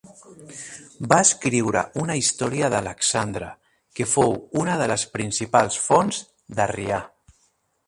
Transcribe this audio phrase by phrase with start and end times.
[1.11, 3.51] Va escriure una història d'Alexandre
[3.99, 4.35] que fou
[4.65, 6.25] una de les principals fonts
[6.59, 7.01] d'Arrià.